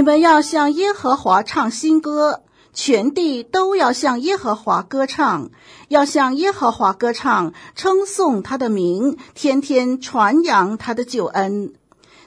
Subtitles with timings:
[0.00, 2.40] 你们要向耶和华唱新歌，
[2.72, 5.50] 全地都要向耶和华歌唱，
[5.88, 11.74] 要向耶和华歌唱，称颂他的名，天天传扬他的救恩，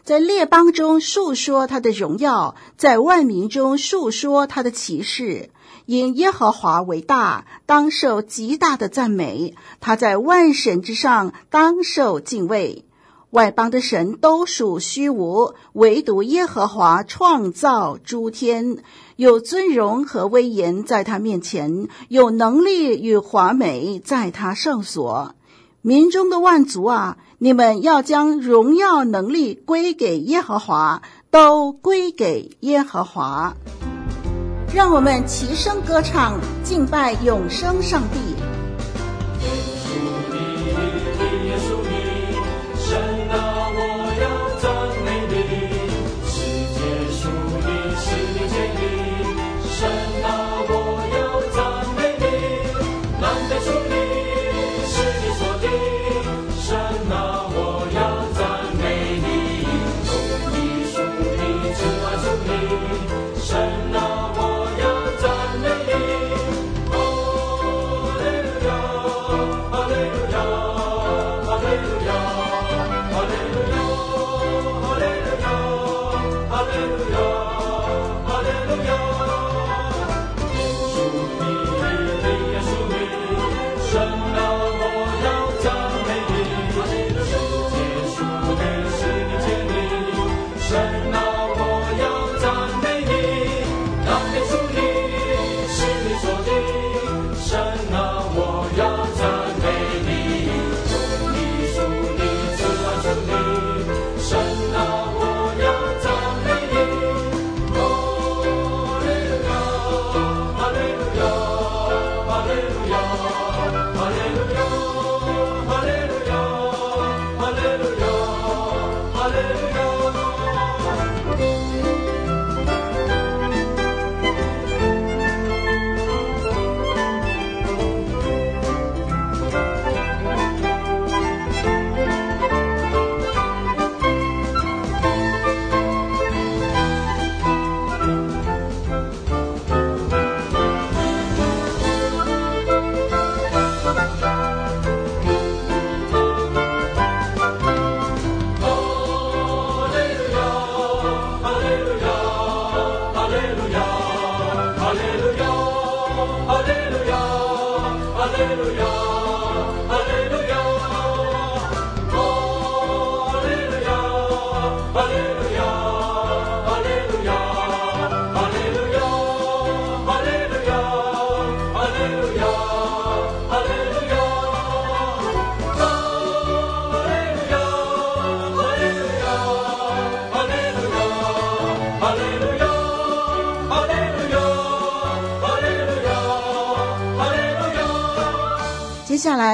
[0.04, 5.50] 在列邦中述说他的荣耀，在万民中述说他的奇事。
[5.88, 12.86] 因耶和华为大，当受极大的赞美；他在万神之上，当受敬畏。
[13.34, 18.78] 外邦的神都属虚无，唯独耶和华创造诸天，
[19.16, 25.34] 有尊荣和威严在他面前，有能力与华美在他圣所。
[25.82, 33.56] 民中的万族啊，你们要将荣耀能力归给耶和华，都归给耶和华。
[34.76, 38.53] 让我们齐声歌唱，敬拜永生上帝。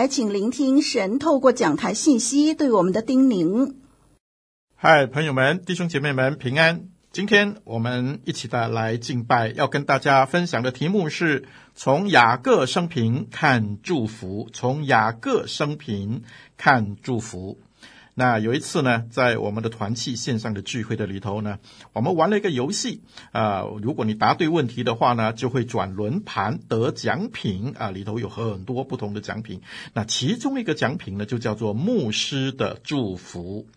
[0.09, 3.75] 请聆听神透过讲台信息对我们的叮咛。
[4.75, 6.90] 嗨，朋友们、弟兄姐妹们，平安！
[7.12, 14.50] 今天我们一起的来敬拜，要跟大家分享的题目是从雅各生平看祝福。
[14.52, 16.24] 从雅各生平
[16.58, 17.59] 看祝福。
[18.19, 21.57] 那有一次呢，在我们的团契线上的聚会的里头呢，
[21.94, 23.01] 我们玩了一个游戏
[23.31, 27.92] 啊、如果你答对问题的话呢，就会转轮盘得奖品啊。
[27.92, 29.62] 里头有很多不同的奖品。
[29.94, 33.68] 那其中一个奖品呢，就叫做牧师的祝福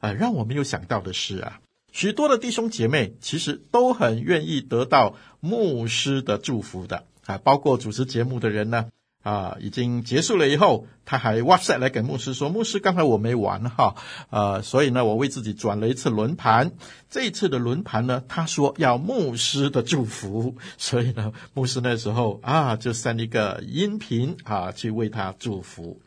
[0.00, 0.12] 啊。
[0.12, 1.60] 让我没有想到的是啊，
[1.90, 8.90] 许多的弟兄姐妹其实都很愿意得到牧师的祝福的啊，包括主持节目的人呢。
[9.26, 13.96] 啊，已经结束了以后，他还 WhatsApp 来给牧师说：“牧师，刚才我没玩哈，
[14.30, 16.70] 啊，所以呢，我为自己转了一次轮盘。
[17.10, 26.00] 这一次的轮盘呢，他说要牧师的祝福，所以呢，牧师那时候啊，就 send 一个音频啊，去为他祝福。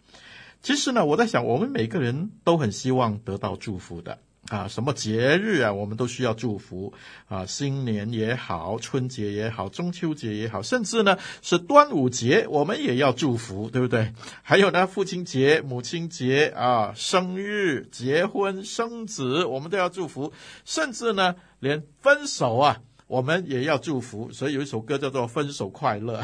[0.61, 4.19] 其实呢，我在想，我们每个人都很希望得到祝福的。
[4.49, 6.91] 啊，什么节日啊，我们都需要祝福
[7.27, 7.45] 啊！
[7.45, 14.11] 新年也好，春节也好，中秋节也好，甚至呢是端午节，我们也要祝福，对不对？
[14.41, 20.33] 还有呢，父亲节、母亲节啊，生日、结婚、生子，我们都要祝福。
[20.65, 24.31] 甚至呢，连分手啊，我们也要祝福。
[24.31, 26.23] 所以有一首歌叫做《分手快乐》。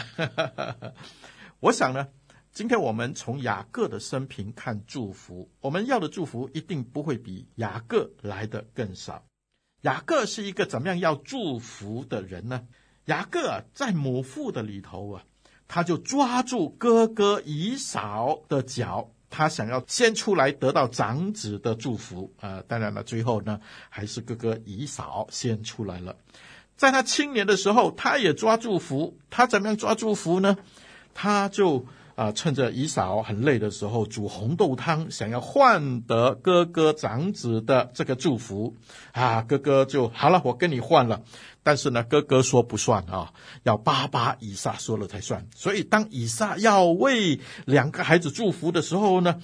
[1.61, 2.07] 我想呢。
[2.55, 9.25] 今天我们从雅各的生平看祝福，我们要的祝福一定不会比雅各来的更少。
[9.81, 12.65] 雅各是一个怎么样要祝福的人呢？
[13.07, 15.25] 雅各，在母腹的里头啊，
[15.67, 22.63] 他就抓住哥哥以扫的脚，他想要先出来得到长子的祝福啊。
[22.69, 23.59] 当然了，最后呢，
[23.89, 26.15] 还是哥哥以扫先出来了。
[26.77, 30.57] 在他青年的时候，他也抓祝福，他怎么样抓祝福呢？
[31.13, 31.85] 他就。
[32.15, 38.75] 啊，趁着以扫很累的时候煮红豆汤，想要换得哥哥长子的这个祝福
[39.11, 41.21] 啊，哥哥就好了，我跟你换了。
[41.61, 43.33] 但是呢，哥哥说不算啊，
[43.63, 45.45] 要爸爸以撒说了才算。
[45.55, 49.41] 所以当以撒要为两个孩子祝福的时候呢，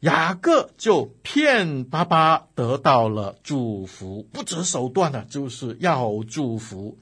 [0.00, 6.96] 雅各就骗爸爸得到了祝福，不择手段呢，就是要祝福。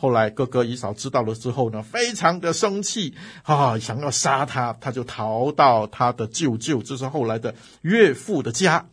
[0.00, 8.88] 后来哥哥以扫知道了之后呢，非常的生气啊，想要杀他，他就逃到他的舅舅，这是后来的岳父的家，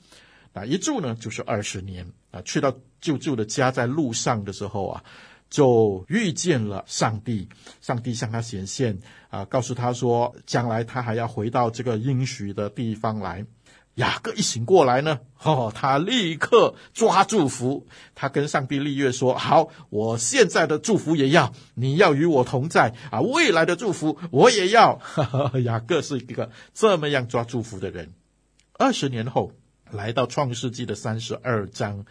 [0.51, 2.41] 啊，一住呢就是二十年啊。
[2.41, 5.03] 去到舅舅的家，在路上的时候啊，
[5.49, 7.47] 就遇见了上帝，
[7.79, 8.99] 上帝向他显现
[9.29, 13.45] 啊，告诉他说，将来他还要回到这个应许的地方来。
[13.97, 24.99] 雅各一醒过来呢，哦，他立刻抓祝福，他跟上帝立约说：“好，我现在的祝福也要，你要与我同在啊，未来的祝福我也要。
[25.01, 28.13] 呵呵”雅各是一个这么样抓祝福的人。
[28.73, 29.51] 二十年后，
[29.89, 32.05] 来到创世纪的三十二章，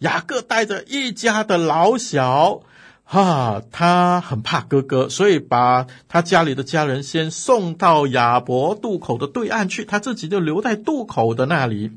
[0.00, 2.62] 雅各带着一家的老小。
[3.10, 11.90] 啊，他很怕哥哥，所以把他家里的家人先送到雅伯渡口的对岸去，他自己就留在渡口的那里。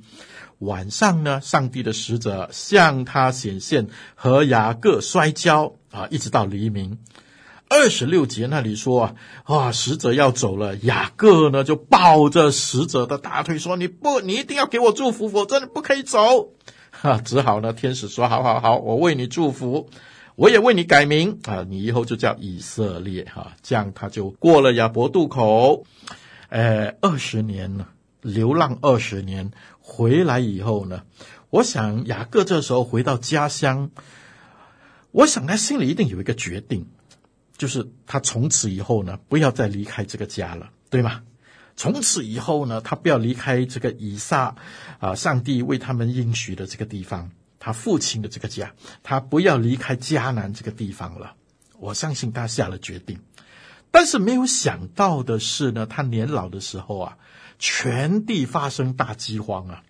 [0.57, 6.97] 晚上呢，上帝的使者向他显现，和雅各摔跤啊，一直到黎明。
[7.69, 16.53] 二十六节那里说啊，啊，使者要走了，雅各呢就抱着使者的大腿说：“你不，你一定要给我祝福，否则你不可以走。”
[16.89, 19.91] 哈，只好呢，天使说：“好好好，我为你祝福。”
[20.35, 25.85] 我也为你改名啊，你以后就叫以色列哈，这样他就过了雅博渡口，
[26.49, 27.89] 呃，二十年了，
[28.21, 31.03] 流浪二十年，回来以后呢，
[31.51, 33.91] 我想雅各这时候回到家乡，
[35.11, 36.87] 我想他心里一定有一个决定，
[37.55, 41.21] 就是他从此以后呢，不要再离开这个家了，对吗？
[41.75, 44.55] 从此以后呢，他不要离开这个以撒
[44.99, 47.31] 啊，上帝为他们应许的这个地方。
[47.65, 48.73] 他父亲的这个家，
[49.03, 51.35] 他不要离开迦南这个地方了。
[51.79, 53.21] 我相信他下了决定，
[53.89, 57.17] 但是没有想到的是呢，他年老的时候啊，
[57.59, 59.83] 全地发生大饥荒啊，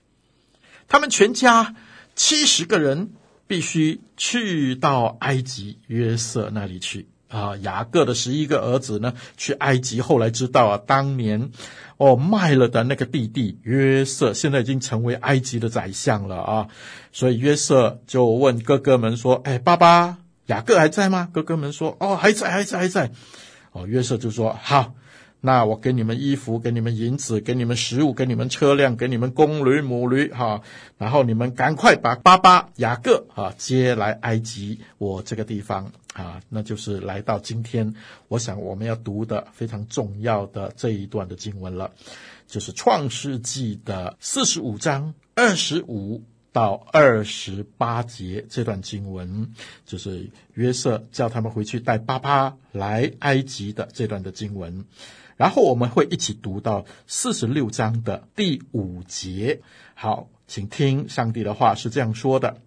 [0.87, 1.75] 他们全家
[2.15, 3.13] 七十个人
[3.47, 7.07] 必须去到埃及约瑟那里去。
[7.33, 10.01] 啊，雅各的十一个儿子呢，去埃及。
[10.01, 11.49] 后来知道啊，当年
[11.97, 16.67] 哦卖了的那个弟弟约瑟，现在已经成为埃及的宰相了啊。
[17.11, 23.11] 所以约瑟就问哥哥们说：“哎，爸爸，雅各还在吗？”哥哥们说：“哦，还在，还在，还在。”
[23.73, 24.93] 哦，约瑟就说：“好。”
[25.45, 30.61] 那我给你们衣服，给你们银子，给你们食物，给你们车辆，给你们公驴母驴，哈，
[30.97, 37.93] 然后你们赶快把爸爸雅各啊接来埃及，我这个地方啊，那就是来到今天，
[38.27, 41.91] 我想我们要读的非常重要的这一段的经文了，
[42.47, 49.51] 就是创世纪的四十五章二十五到二十八节这段经文，
[49.87, 54.85] 就是约瑟叫他们回去带爸爸来埃及的这段的经文。
[55.35, 59.61] 然后我们会一起读到四十六章的第五节。
[59.95, 62.61] 好，请听上帝的话是这样说的：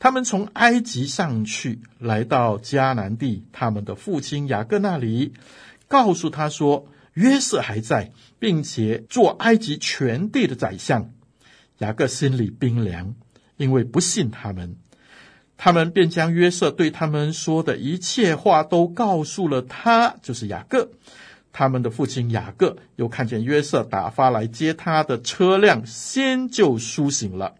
[0.00, 5.34] 他们从埃及上去，来到迦南地，他们的父亲雅各那里，
[5.88, 11.10] 告诉他说，约瑟还在，并且做埃及全地的宰相。
[11.78, 13.14] 雅各心里冰凉，
[13.58, 14.76] 因为不信他们。
[15.58, 20.90] 他们便将约瑟对他们说的一切话都告诉了他，就是雅各。
[21.52, 27.56] 他们的父亲雅各又看见约瑟打发来接他的车辆，先就苏醒了。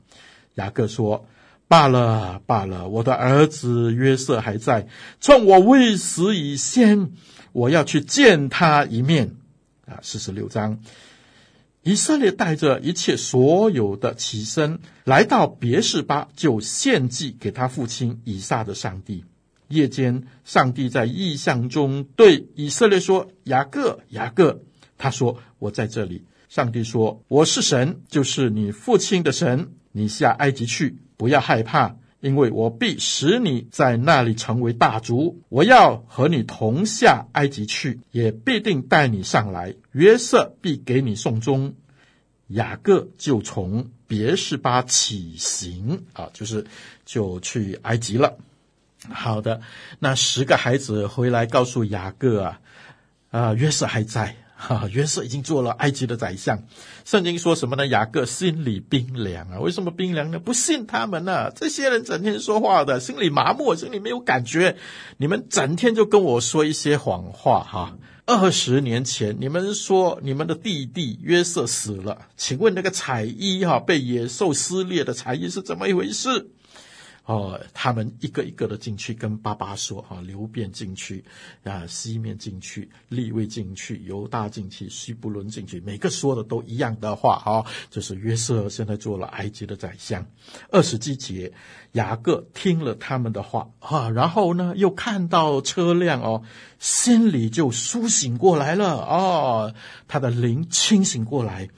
[0.55, 1.27] 雅各说
[1.71, 4.89] ：“罢了，罢了，我的儿子约瑟还在。
[5.21, 7.13] 趁我未死以先，
[7.53, 9.37] 我要去见他一面。”
[9.87, 10.81] 啊，四十六章，
[11.85, 19.25] 以色列带着一切所有的起身，来到别是巴，就献祭给他父亲以撒的上帝。
[19.69, 24.65] 夜间，上帝在异象中对以色列说：“雅各，雅各。”
[24.99, 29.71] 他说：“我在这里。”上帝说：“我是神，就是你父亲的神。
[29.93, 35.43] 你下埃及去，不要害怕，因为我必使你在那里成为大族。
[35.51, 39.75] 我要和你同下埃及去，也必定带你上来。
[39.93, 41.75] 约瑟必给你送终。”
[42.49, 46.65] 雅各就从别是巴起行啊，就是
[47.05, 48.39] 就去埃及了。
[49.11, 49.61] 好的，
[49.99, 52.61] 那十个孩子回来告诉雅各啊，
[53.31, 54.37] 啊，约瑟还在。
[54.61, 56.63] 哈，约瑟已经做了埃及的宰相。
[57.05, 57.87] 圣经说什么呢？
[57.87, 59.59] 雅各心里冰凉啊！
[59.59, 60.39] 为什么冰凉呢？
[60.39, 64.77] 不信他们呢、这些人整天说话的，心里麻木，心里没有感觉。
[65.17, 67.97] 你们整天就跟我说一些谎话哈！
[68.27, 76.51] 二十年前，你们说你们的弟弟约瑟死了，请问那个彩衣哈被野兽撕裂的彩衣是怎么一回事？
[77.31, 81.25] 哦，他们一个一个的进去跟爸爸说：“哈，流便进去，
[81.63, 87.39] 啊，西面进去，利未进去，犹大进去，西布伦进去，每个说的都一样的话。
[87.39, 90.27] 哈，就是约瑟现在做了埃及的宰相。
[90.73, 91.53] 二十几节，
[91.93, 96.43] 雅各听了他们的话，哈，然后呢，又看到车辆哦，
[96.81, 98.97] 心里就苏醒过来了。
[98.97, 99.75] 哦，
[100.09, 101.69] 他的灵清醒过来，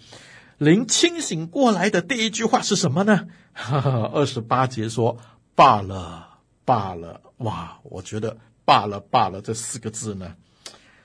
[0.56, 3.28] 灵清醒过来的第一句话是什么呢？
[3.52, 5.18] 哈哈，二十八节说。
[5.54, 7.78] 罢了，罢了，哇！
[7.82, 10.34] 我觉得“罢了，罢了”这四个字呢，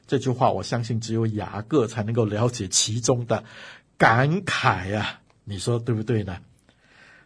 [0.08, 3.44] 这句话我相信只有雅各才能够了解其中的
[3.98, 5.22] 感慨啊！
[5.44, 6.38] 你说对不对呢？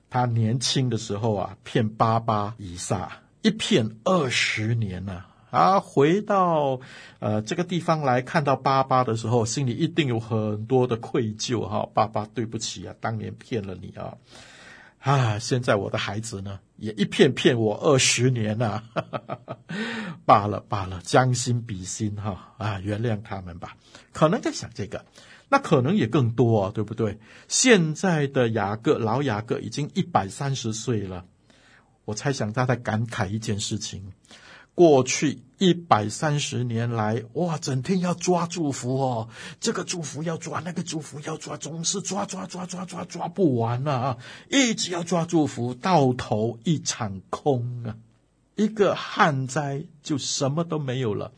[0.09, 5.79] 他年轻的时候啊，骗爸爸以撒，一骗二十年呢啊，啊！
[5.79, 6.79] 回到
[7.19, 11.87] 呃这个地方来看到爸爸的时候，心里一定有很多的愧疚哈！
[11.93, 14.17] 爸爸，对不起啊，当年骗了你啊！
[15.01, 18.84] 啊，现在我的孩子呢，也一骗骗我二十年 了，
[20.25, 23.75] 罢了罢了，将心比心哈啊，原谅他们吧。
[24.13, 25.03] 可能在想这个，
[25.50, 27.20] 那可能也更多啊，对不对？
[27.48, 31.25] 现在的雅各老雅各已经一百三十岁了，
[32.05, 34.13] 我猜想他在感慨一件事情。
[34.75, 44.18] 过去一百三十年来，哇，整天要抓祝福哦，这个祝福要抓，那个祝福要抓，总是抓抓抓抓抓抓不完啊！
[44.50, 47.96] 一直要抓祝福，到头一场空啊！
[48.56, 51.32] 一个旱灾就什么都没有了，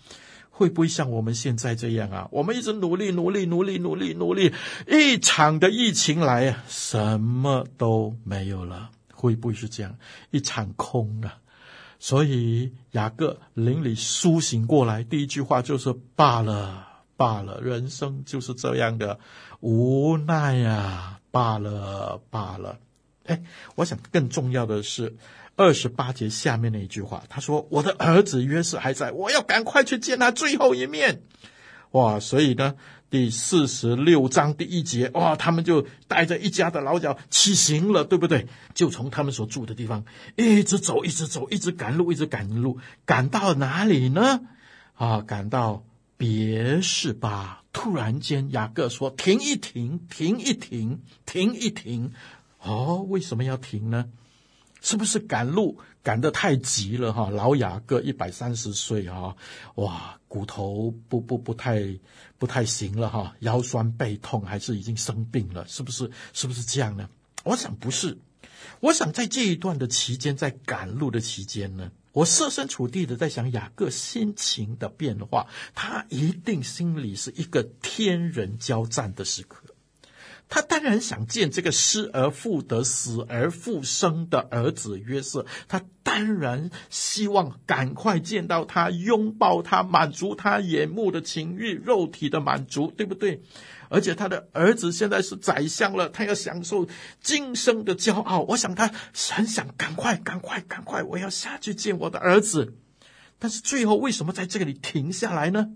[0.50, 2.30] 会不会像我们现在这样啊？
[2.32, 4.54] 我们一直努力努力努力努力努力，
[4.88, 9.98] 一场的疫情来啊，什么都没有了，会不会是这样？
[10.32, 11.43] 一场空啊！
[12.04, 19.18] 所以雅各灵里苏醒过来，第一句话就是罢了，罢了，人生就是这样的
[19.62, 22.78] 无奈呀，罢了，罢了。
[23.24, 23.42] 哎，
[23.76, 25.16] 我想更重要的是
[25.56, 31.22] 二十八节下面那一句话，他说：“我的儿子约瑟还在，我要赶快去见他最后一面。”
[31.92, 32.76] 哇，所以呢。
[33.14, 38.48] 第四十六章第一节，哇，他们就带着一家的老小起行了，对不对？
[38.74, 40.04] 就从他们所住的地方
[40.36, 44.42] 一直走，一直走，一直赶路，一直赶路，赶到哪里呢？
[44.96, 45.86] 啊，赶到
[46.18, 47.62] 别是吧。
[47.72, 52.14] 突然间，雅各说：“停一停，停一停，停一停。”
[52.66, 54.06] 哦，为什么要停呢？
[54.84, 57.14] 是不是赶路赶得太急了？
[57.14, 59.36] 哈，老雅各一百三十岁啊，
[59.76, 61.82] 哇，骨头不不不太
[62.38, 65.66] 不太行了哈，腰酸背痛，还是已经生病了？
[65.68, 66.12] 是不是？
[66.34, 67.10] 是不是这样呢？
[67.46, 68.18] 我想不是，
[68.82, 79.63] 我想在这一段的期间，在赶路的期间呢，我设身处地的在想雅各心情的变化，他一定心里是一个天人交战的时刻。
[80.50, 93.42] 他当然想见这个失而复得、死而复生的儿子约瑟，他当然希望赶快见到他，拥抱他，满足他眼目的情欲、肉体的满足，对不对？
[93.90, 96.88] 而且他的儿子现在是宰相了，他要享受
[97.20, 98.42] 今生的骄傲。
[98.42, 98.92] 我想他
[99.34, 102.76] 很想赶快、赶快、赶快，我要下去见我的儿子。
[103.40, 105.72] 但是最后为什么在这里停下来呢？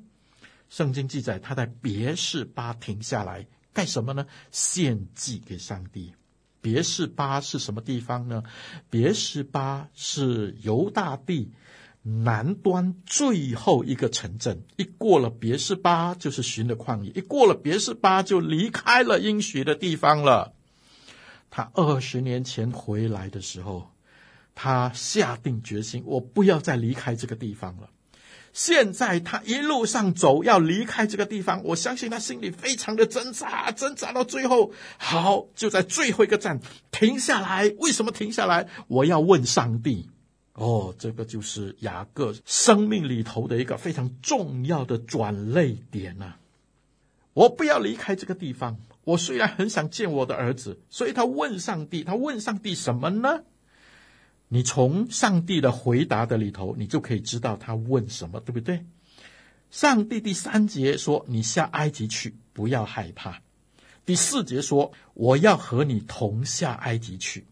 [0.70, 3.48] 圣经记载他在别是巴停下来。
[3.78, 4.26] 干什么呢？
[4.52, 6.14] 献祭给上帝。
[6.62, 8.42] 别是巴是什么地方呢？
[8.90, 11.52] 别是巴是犹大地
[12.02, 14.64] 南端最后一个城镇。
[14.78, 20.56] 一过了别是巴，就是寻的旷野；一过了别是巴，就离开了应许的地方了。
[21.52, 23.92] 他二十年前回来的时候，
[24.56, 27.92] 他下定决心，我不要再离开这个地方了。
[28.58, 36.60] 现在他一路上走，要离开这个地方，我相信他心里非常的挣扎，挣扎到最后，好，就在最后一个站
[36.90, 37.72] 停下来。
[37.78, 38.68] 为什么停下来？
[38.88, 40.10] 我要问上帝。
[40.54, 46.40] 哦，这个就是雅各生命里头的一个非常重要的转捩点啊！
[47.34, 48.78] 我不要离开这个地方。
[49.04, 53.44] 我虽然很想见我的儿子，所以他问上帝，他问上帝什么呢？
[54.50, 58.86] 你从上帝的回答的里头，你就可以知道他问什么，对不对？
[59.70, 63.42] 上帝第三节说：“你下埃及去，不要害怕。”
[64.06, 67.46] 第四节说：“我要和你同下埃及去。”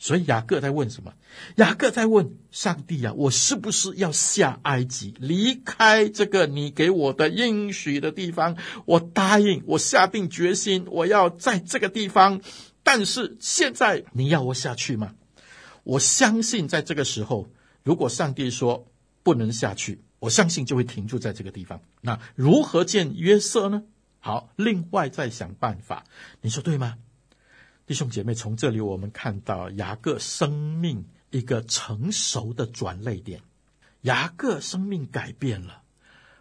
[0.00, 1.14] 所以雅各在问什么？
[1.56, 8.56] 雅各在问上帝啊，我是不是要下埃及，离开这个你给我的应许的地方？
[8.86, 12.40] 我答应，我下定决心，我要在这个地方。
[12.82, 15.14] 但是现在你要我下去吗？
[15.88, 17.48] 我相信在这个时候，
[17.82, 18.92] 如果上帝说
[19.22, 21.80] 不能下去，我相信就会停住在这个地方。
[22.02, 23.84] 那如何见约瑟呢？
[24.20, 26.04] 好，另外再想办法。
[26.42, 26.98] 你说对吗？
[27.86, 33.40] 弟兄姐妹，从这里我们看到雅各生命一个成熟的转捩点。
[34.02, 35.84] 雅各生命改变了，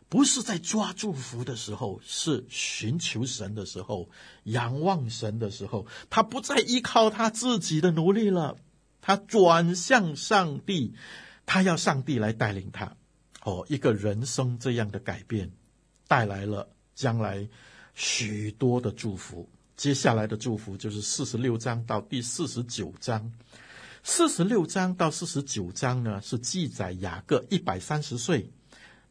[0.09, 4.09] 不是在抓祝福的时候，是寻求神的时候，
[4.43, 8.57] 仰望神的时候，他不再依靠他自己的努力了，
[9.07, 10.93] 他转向上帝，
[11.45, 12.93] 他要上帝来带领他。
[13.43, 15.49] 哦，一个人生这样的改变，
[16.09, 17.47] 带来了将来
[17.95, 19.47] 许多的祝福。
[19.77, 23.31] 接下来的祝福就是四十六章到第四十九章。
[24.03, 28.51] 四十六章到四十九章呢，是记载雅各一百三十岁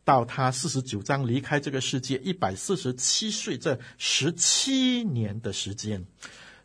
[0.04, 6.04] 到他四十九章离开这个世界一百四十七岁这十七年的时间。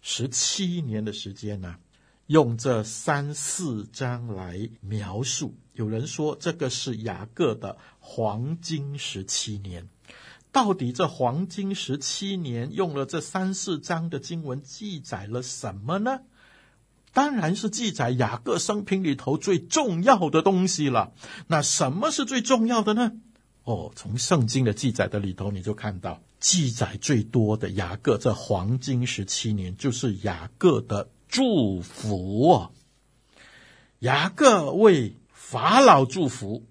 [0.01, 1.77] 十七年的时间呢，
[2.31, 5.53] 用这三四章来描述。
[5.73, 9.89] 有人说这个是雅各的黄金十七年。
[10.49, 16.21] 到底这黄金十七年用了这三四章的经文记载了什么呢？
[17.11, 21.11] 当然是记载雅各生平里头最重要的东西了。
[21.47, 23.11] 那什么是最重要的呢？
[23.65, 32.67] 哦，从圣经的记载的里头，你就看到记载最多的雅各这黄金十七年，就是雅各的祝福。
[33.99, 36.67] 雅各为法老祝福，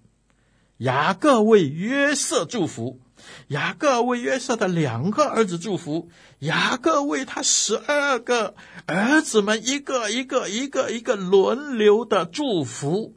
[0.77, 3.01] 雅各为约瑟祝福。
[3.49, 8.55] 雅各为约瑟的两个儿子祝福，雅各为他十二个
[8.87, 13.15] 儿子们一个一个一个一个轮流的祝福。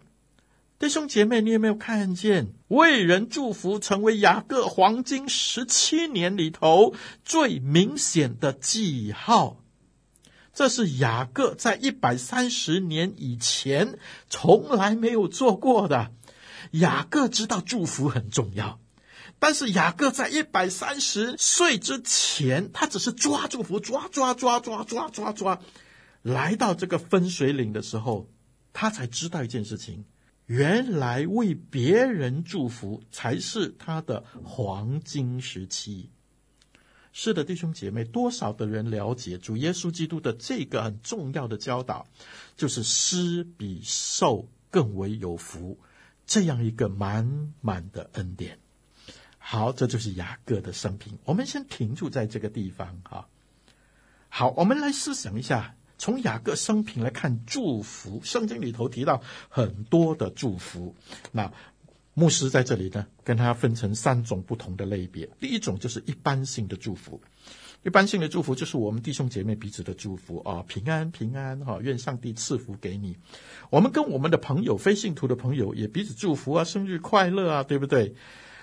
[0.78, 9.63] 弟兄姐妹，你有没有看见为人祝福成为雅各黄金十七年里头最明显的记号？
[10.54, 13.98] 这是雅各在一百三十年以前
[14.30, 16.12] 从来没有做过的。
[16.72, 18.80] 雅各知道祝福很重要。
[19.40, 25.60] 但是雅各在一百三十岁之前，他只是抓祝福，抓抓抓抓抓抓抓，
[26.22, 28.30] 来到这个分水岭的时候，
[28.72, 30.06] 他才知道一件事情：
[30.46, 36.12] 原来为别人祝福才是他的黄金时期。
[37.16, 42.08] 是的，弟兄姐妹，多少的人了解主耶稣基督的这个很重要的教导，
[42.58, 45.78] 就是施比受更为有福，
[46.26, 48.58] 这样一个满满的恩典。
[49.38, 51.20] 好，这就是雅各的生平。
[51.24, 53.28] 我们先停住在这个地方哈。
[54.30, 58.20] 好，我们来思想一下，从雅各生平来看祝福。
[58.24, 60.96] 圣经里头提到很多的祝福。
[61.32, 61.54] 那
[62.14, 65.28] 牧师在这里呢，跟他分成三种不同的类别。
[65.40, 67.22] 第一种就是一般性的祝福。
[67.84, 73.18] 一般性的祝福就是我们弟兄姐妹彼此的祝福啊，平安平安哈，愿上帝赐福给你。
[73.70, 78.16] 我们跟我们的朋友、非信徒的朋友也彼此祝福啊，生日快乐啊，对不对？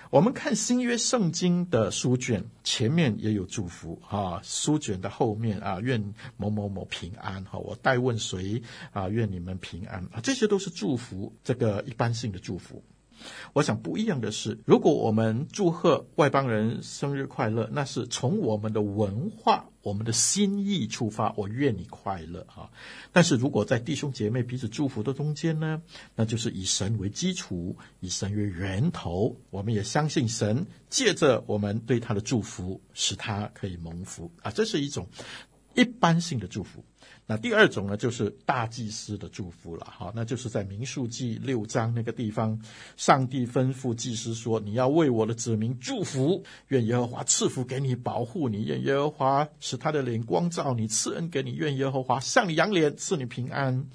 [0.09, 12.83] 我们看新约圣经的书卷，前面也有祝福啊，书卷的后面啊，愿某某某平安哈，我代问谁啊，愿你们平安啊，这些都是祝福，这个一般性的祝福。
[13.53, 22.69] 我想不一样的是，如果我们祝贺外邦人生日快乐，那是从我们的文化、我们的心意出发，我愿你快乐啊。
[23.11, 25.81] 但是如果在弟兄姐妹彼此祝福的中间呢，
[26.15, 35.07] 那就是以神为基础，以神为源头，我们也相信神借着我们对他的祝福，使他可以蒙福啊，这是一种
[35.75, 36.83] 一般性的祝福。
[37.31, 42.61] 那第二种呢，就是大祭司的祝福了，哈，那就是在民数记六章那个地方，
[42.97, 53.85] 上帝吩咐祭司说：“你要为我的子民祝福，愿耶和华赐福给你，保护你；愿耶和华使他的脸光照你，赐恩给你；愿耶和华向你扬脸，赐你平安。”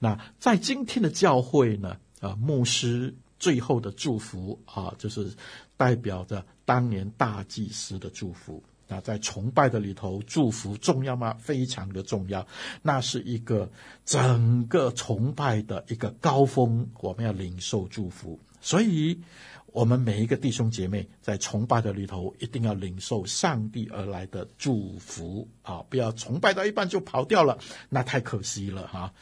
[0.00, 5.30] 那在今天的教会呢，啊，牧师最后的祝福啊，就是
[5.76, 8.62] 代表着当年大祭司的祝福。
[8.88, 11.36] 那在崇拜的里头，祝福重要吗？
[11.38, 12.46] 非常的重要。
[12.82, 13.70] 那是一个
[14.04, 18.40] 整个崇拜的一个高峰，我们要领受祝福。
[18.60, 19.20] 所以，
[19.66, 25.84] 我们每一个弟兄姐妹在崇拜的里头，一定要领受上帝而来的祝福啊！
[25.88, 29.12] 不要崇拜到一半就跑掉了，那太可惜了哈。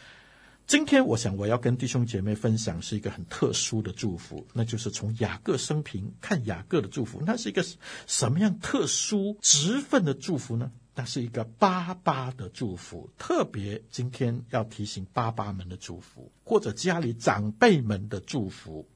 [0.67, 7.65] 今天，我想我要跟弟兄姐妹分享是一个很特殊的祝福，那就是从雅各生平看雅各的祝福，那是一个
[8.09, 10.73] 什么样特殊职分的祝福呢？
[10.97, 18.89] 那是一个爸爸的祝福，特别今天要提醒爸爸们的祝福，或者家里长辈们的祝福。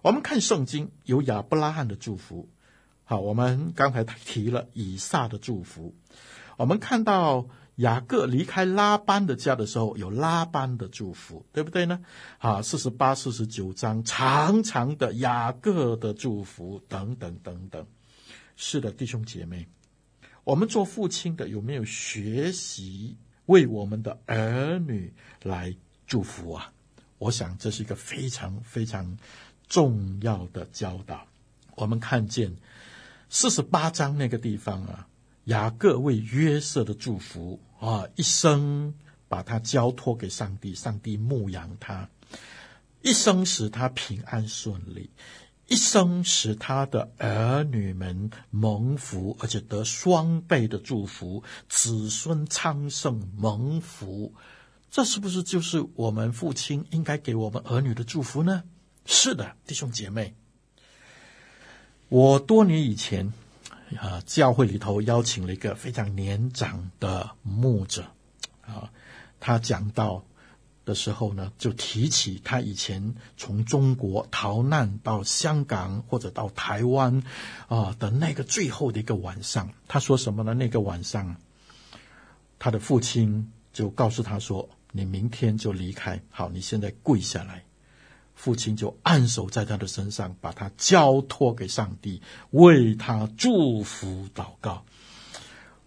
[0.00, 2.48] 我们看圣经有亚伯拉罕的祝福，
[3.02, 5.92] 好，我们刚才提了以撒的祝福，
[6.56, 7.48] 我们看到。
[7.76, 12.00] 雅各离开拉班的家的时候，有拉班的祝福，对不对呢？
[12.38, 17.84] 啊，四十八、四十九章长长的雅各的祝福，等等等等。
[18.54, 19.66] 是的，弟兄姐妹，
[20.44, 25.74] 我们做父亲的有没有学习为我们的儿女来
[26.06, 26.72] 祝福啊？
[27.18, 29.18] 我想这是一个非常非常
[29.66, 31.26] 重要的教导。
[31.74, 32.54] 我们看见
[33.28, 35.08] 四十八章那个地方啊。
[35.44, 38.94] 雅各为约瑟的祝福啊，一生
[39.28, 42.08] 把他交托给上帝，上帝牧养他，
[43.02, 45.10] 一生使他平安顺利，
[45.66, 54.32] 一生使他的儿女们蒙福，而且得双倍的祝福，子孙昌盛蒙福。
[54.90, 58.62] 这是不是就是我们父亲应该给我们儿女的祝福呢？
[59.04, 60.34] 是的，弟兄姐妹，
[62.08, 63.30] 我多年以前。
[63.98, 68.04] 啊，教会里头邀请了一个非常年长的牧者，
[68.62, 68.90] 啊，
[69.38, 70.24] 他讲到
[70.84, 77.22] 的时候呢，就提起他以前从中国逃难到香港或者到台湾
[77.68, 80.54] 啊的那个最后的一个晚上，他说什么呢？
[80.54, 81.36] 那个晚上，
[82.58, 87.64] 他的父亲就告诉他说：“你明天就离开，好，你现在跪下来。”
[88.34, 92.20] 父亲就按手在他的身上，把他交托给上帝，
[92.50, 94.84] 为他祝福祷告。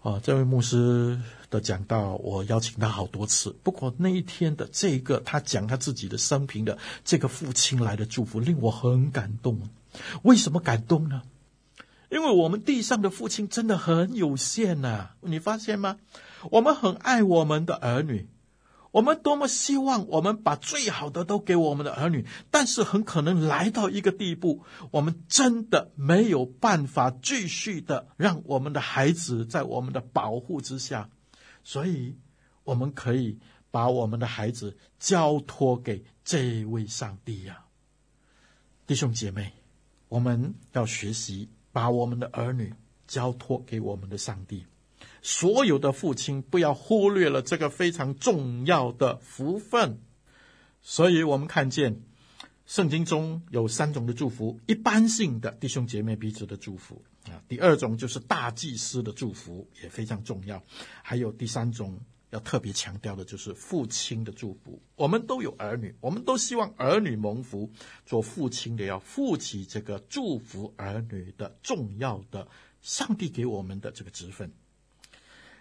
[0.02, 3.54] 啊，这位牧师的讲道，我邀请他好多次。
[3.62, 9.60] 不过那一天的这个，他讲他自己的生平的这个父亲来的祝福，令我很感动。
[10.22, 11.22] 为什么感动呢？
[12.10, 15.98] 因为我们地上的父亲真的很有限呐，你发现吗？
[16.50, 18.28] 我们很爱我们的儿女。
[18.98, 31.10] 我们多么希望我们把最好的都给我们的儿女，但是很可能来到一个地步，我们真的没有办法继续的让我们的孩子在我们的保护之下，
[31.62, 32.16] 所以
[32.64, 33.38] 我们可以
[33.70, 37.66] 把我们的孩子交托给这位上帝呀，
[38.84, 39.52] 弟兄姐妹，
[40.08, 42.74] 我们要学习把我们的儿女
[43.06, 44.66] 交托给我们的上帝。
[45.22, 49.98] 所有的父亲不要忽略了这个非常重要的福分，
[50.80, 52.02] 所以我们看见
[52.66, 60.58] 圣经中有三种的祝福：一般性的弟兄姐妹彼此的祝福啊；第二种就是大祭司的祝福，也非常重要；
[61.02, 61.98] 还有第三种
[62.30, 64.80] 要特别强调的，就是父亲的祝福。
[64.96, 67.70] 我们都有儿女，我们都希望儿女蒙福，
[68.04, 72.46] 做父亲的要负起这个祝福儿女的重要的
[72.82, 74.52] 上帝给我们的这个职分。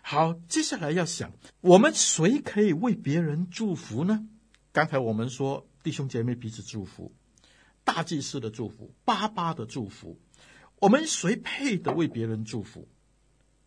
[0.10, 4.26] 好，接下来要想，我们谁可以为别人祝福呢？
[4.72, 7.14] 刚才我们说弟兄姐妹彼此祝福，
[7.84, 10.18] 大祭司的祝福，爸爸的祝福，
[10.80, 12.88] 我们谁配得为别人祝福？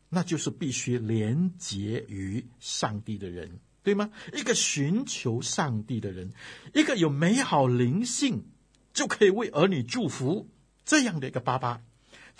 [0.08, 4.10] 那就是必须连结于上帝的人，对吗？
[4.32, 6.32] 一个寻求上帝的人，
[6.72, 8.46] 一个有美好灵性，
[8.94, 10.48] 就可以为儿女祝福，
[10.86, 11.82] 这样的一个爸爸。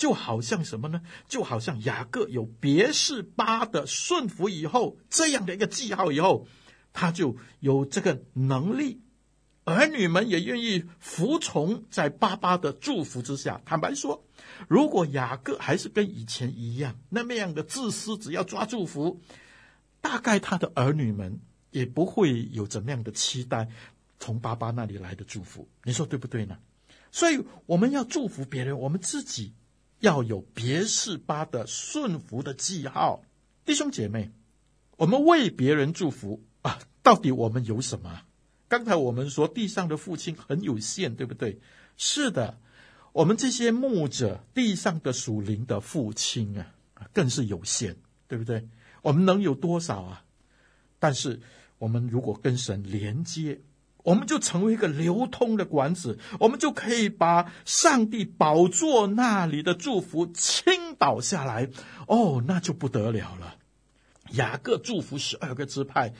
[0.00, 1.02] 就好像什么呢？
[1.28, 6.46] 就好像雅各有别是巴的顺服以后，这样的一个记号以后，
[6.94, 9.02] 他就有这个能力，
[9.64, 13.60] 儿女们也愿意服从在爸爸的祝福之下。
[13.66, 14.24] 坦白说，
[14.68, 19.20] 如果雅各还是跟以前一样那么样的自私，只要抓祝福，
[20.00, 21.38] 大概他的儿女们
[21.72, 23.68] 也不会有怎么样的期待
[24.18, 25.68] 从爸爸那里来的祝福。
[25.84, 26.56] 你说对不对呢？
[27.12, 29.52] 所以我们要祝福别人，我们自己。
[30.00, 33.22] 要有别是巴的顺服的记号，
[33.64, 34.30] 弟兄姐妹，
[34.96, 36.78] 我们为别人祝福啊！
[37.02, 38.22] 到底我们有什么？
[38.68, 41.60] 刚才我们说地上的父亲很有限，对不对？
[41.96, 42.58] 是的，
[43.12, 46.72] 我们这些牧者，地上的属灵的父亲啊，
[47.12, 48.68] 更是有限，对不对？
[49.02, 50.24] 我们能有多少啊？
[50.98, 51.40] 但是
[51.78, 53.60] 我们如果跟神连接，
[54.02, 61.68] 我们就成为一个流通的管子，我们就可以把上帝宝座那里的祝福倾倒下来。
[62.06, 63.56] 哦，那就不得了了。
[64.32, 66.14] 雅各祝福十二个支派。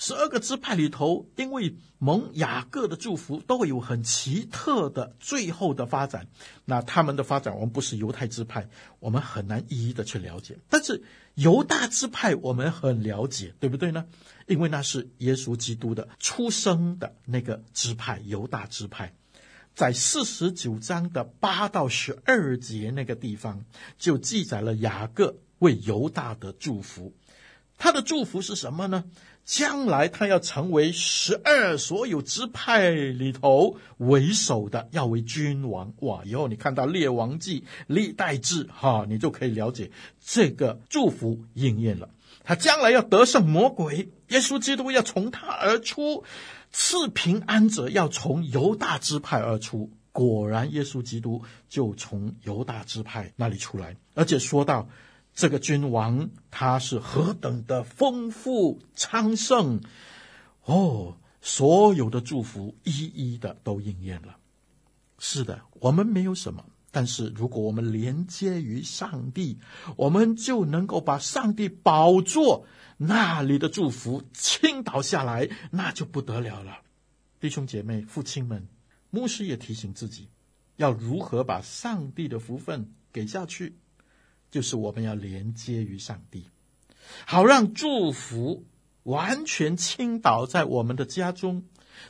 [0.00, 6.28] 十二个支派里头，因为蒙雅各的祝福，都会有很奇特的最后的发展。
[6.64, 8.68] 那他们的发展，我们不是犹太支派，
[9.00, 10.56] 我们很难一一的去了解。
[10.68, 11.02] 但是
[11.34, 14.04] 犹大支派，我们很了解，对不对呢？
[14.48, 19.14] 因为那是耶稣基督的出生的那个支派，犹大支派，
[19.74, 23.64] 在四十九章的八到十二节那个地方，
[23.98, 27.12] 就记载了雅各为犹大的祝福。
[27.76, 29.04] 他的祝福是什么呢？
[29.44, 35.94] 将来他要成为十二所有支派里头为首的，要为君王。
[36.00, 36.22] 哇！
[36.24, 42.10] 以后你看到列王记、历代志，哈，你就可以了解这个祝福应验了。
[42.42, 46.24] 他将来要得胜魔鬼，耶稣基督要从他而出，
[46.72, 49.90] 赐平安者要从犹大支派而出。
[50.12, 54.88] 果然，耶稣基督就从犹大支派那里出来，而且说到。
[55.34, 59.80] 这个君王他是何等的丰富昌盛
[60.64, 61.16] 哦！
[61.40, 64.36] 所有的祝福一一的都应验了。
[65.20, 69.58] 是的，我们没有什么，但是如果我们连接于上帝，
[69.96, 76.78] 我们就能够把上帝宝座那里的祝福倾倒下来，那就不得了了。
[77.40, 78.68] 弟兄姐妹、父亲们，
[79.10, 80.28] 牧师也提醒自己，
[80.76, 83.76] 要如何把上帝的福分给下去。
[84.50, 86.46] 就是我们要连接于上帝，
[87.26, 88.64] 好让祝福
[89.02, 91.64] 完全倾倒在我们的家中，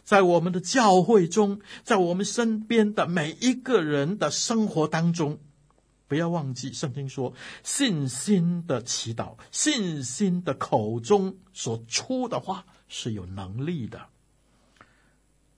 [0.05, 5.39] 在我们的教会中，在我们身边的每一个人的生活当中。
[6.07, 14.07] 不要忘记，圣经说，信心的祈祷，信心的口中所出的话是有能力的。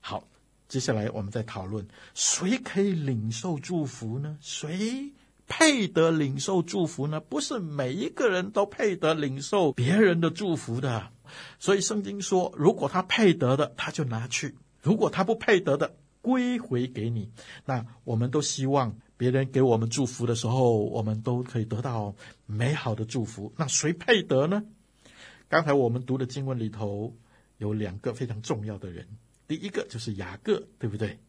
[0.01, 0.27] 好，
[0.67, 4.37] 接下来我们再讨论，谁可以领受祝福呢？
[4.41, 5.13] 谁？
[5.47, 7.19] 配得领受祝福呢？
[7.19, 11.11] 不是每一个人都配得领受别人的祝福的。
[11.59, 14.49] 所以圣经说，如果他配得的，他就拿去；
[14.81, 17.31] 如果他不配得的，归回给你。
[17.65, 22.15] 那我们都希望别人给我们祝福的时候，我们都可以得到
[22.45, 23.53] 美好的祝福。
[23.57, 24.63] 那谁配得呢？
[25.49, 27.15] 刚才我们读的经文里头
[27.57, 29.07] 有两个非常重要的人，
[29.47, 31.19] 第一个就是雅各，对不对？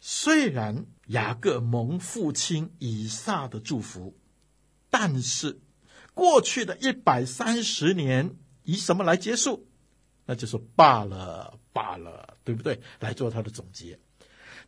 [0.00, 4.14] 虽然雅各蒙父亲以撒的祝福，
[4.90, 5.58] 但是
[6.12, 8.36] 过去的一百三十年
[8.66, 9.66] 以什么来结束？
[10.26, 12.80] 那就是罢了，罢了，对不对？
[13.00, 13.98] 来做他的总结。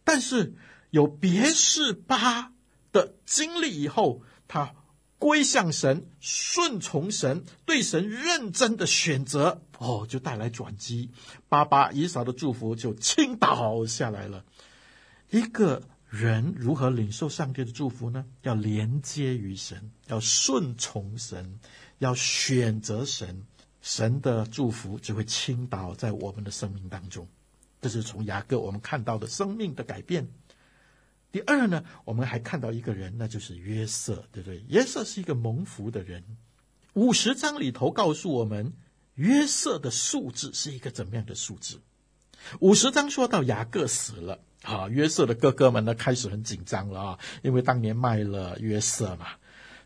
[0.04, 0.54] 但是
[0.90, 2.52] 有别是巴
[2.92, 4.74] 的经历以后，他
[5.18, 11.10] 归向神，顺从神，对神认真的选择，哦，就带来转机。
[11.48, 14.44] 八八以扫的祝福就倾倒下来了。
[15.30, 18.24] 一个人如何领受上帝的祝福呢？
[18.42, 21.58] 要连接于神，要顺从神，
[21.98, 23.44] 要选择神，
[23.80, 27.26] 神的祝福就会倾倒在我们的生命当中。
[27.80, 30.28] 这是从雅各我们看到的生命的改变。
[31.30, 34.64] 第二呢，我们还看到一个人，那就是约瑟，对不对？
[34.68, 36.24] 约瑟是一个蒙福的人。
[36.94, 38.72] 五十章里头告诉我们，
[39.14, 41.80] 约瑟的数字是一个怎么样的数字？
[42.60, 44.40] 五十章说到雅各死了。
[44.62, 49.28] 啊，约瑟的哥哥们呢，开始很紧张了啊，因为当年卖了约瑟嘛，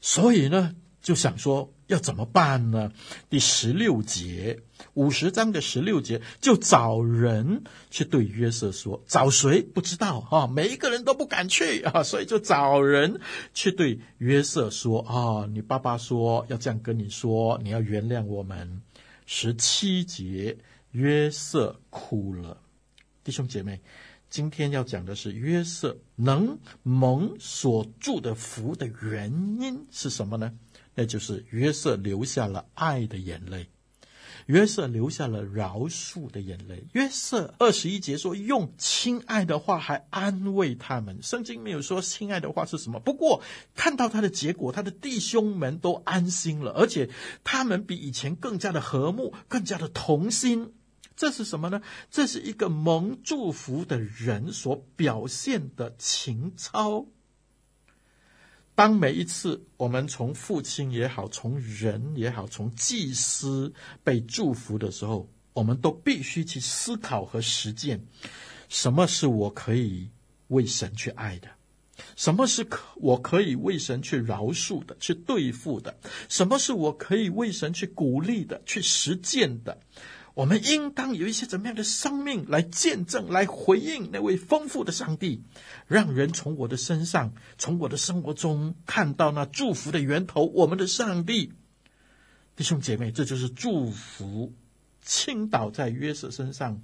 [0.01, 2.93] 所以呢就想说要怎么办呢？
[3.29, 4.61] 第十六节，
[4.95, 13.21] 五十章的十六节，就找人去对约瑟说，找谁不知道啊，每一个人都不敢去啊，所以就找人
[13.53, 18.81] 去对约瑟说啊，你爸爸说要这样跟你说，你要原谅我们。
[19.27, 20.59] 十七节，
[20.91, 22.59] 约瑟哭了，
[23.25, 23.81] 弟兄姐妹。
[24.29, 30.55] 今天要讲的是约瑟能蒙所祝的福的原因是什么呢？
[30.95, 33.69] 那就是约瑟流下了爱的眼泪，
[34.47, 36.85] 约瑟流下了饶恕的眼泪。
[36.93, 41.23] 约瑟二十一节说，用亲爱的话还安慰他们。
[41.23, 43.43] 圣经没有说亲爱的话是什么，不过
[43.75, 47.09] 看到他的结果，他的弟兄们都安心了，而且
[47.45, 50.75] 他们比以前更加的和睦，更加的同心。
[51.15, 51.81] 这是什么呢？
[52.11, 57.07] 这是一个蒙祝福的人所表现的情操。
[58.75, 68.03] 当每一次我们从父亲也好，从人也好，从祭司被祝福的时候，我们都必须去思考和实践：
[68.69, 70.09] 什么是我可以
[70.49, 71.49] 为神去爱的？
[72.17, 75.95] 什么是可我可以为神去饶恕的、去对付的？
[76.29, 79.79] 什么是我可以为神去鼓励的、去实践的？
[80.35, 85.43] 我们应当有一些怎么样的生命来见证、来回应那位丰富的上帝，
[85.87, 91.53] 让人从我的身上、从我的生活中看到那祝福的源头——我们的上帝。
[92.57, 94.55] 弟兄姐妹，这就是祝福
[95.03, 96.83] 倾倒在约瑟身上，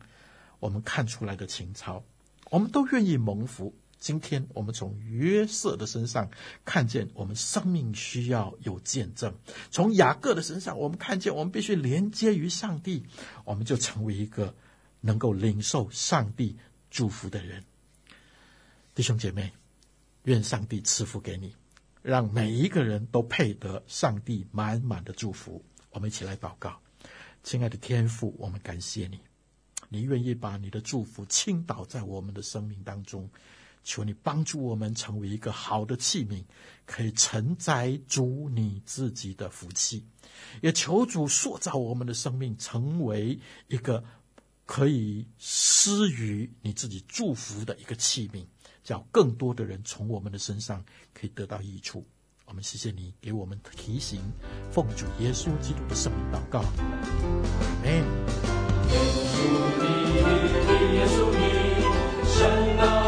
[0.60, 2.04] 我们看出来的情操。
[2.50, 3.74] 我们都愿意蒙福。
[3.98, 6.30] 今天我们从约瑟的身上
[6.64, 9.32] 看见，我们生命需要有见证；
[9.70, 13.04] 从雅各的身上，我们看见我们必须连接于上帝，
[13.44, 14.54] 我们就成为一个
[15.00, 16.56] 能够领受上帝
[16.90, 17.64] 祝福的人。
[18.94, 19.52] 弟兄姐妹，
[20.22, 21.54] 愿上帝赐福给你，
[22.00, 25.60] 让每一个人都配得上帝满满的祝福。
[25.90, 26.80] 我们一起来祷告，
[27.42, 29.18] 亲爱的天父，我们感谢你，
[29.88, 33.28] 你愿意把你的祝福倾倒在我们的生命当中。
[33.84, 36.44] 求你帮助我们成为一个好的器皿，
[36.84, 40.02] 可以承载主你自己的福气；
[40.60, 43.38] 也求主塑造我们的生命，成为
[43.68, 44.04] 一个
[44.66, 48.44] 可以施予你自己祝福的一个器皿，
[48.84, 52.06] 叫更多的人从我们的身上可以得到益处。
[52.44, 54.20] 我们谢谢你给我们提醒，
[54.70, 56.66] 奉主耶稣基督的圣名祷告，阿
[57.82, 57.92] 门。
[58.88, 59.36] 耶稣
[59.80, 59.84] 你，
[60.96, 61.38] 耶稣你，
[62.26, 63.07] 神啊。